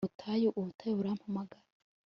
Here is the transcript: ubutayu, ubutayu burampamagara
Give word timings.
ubutayu, 0.03 0.49
ubutayu 0.59 0.93
burampamagara 0.99 1.65